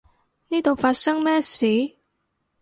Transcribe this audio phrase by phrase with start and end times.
[0.47, 1.67] 呢度發生咩事？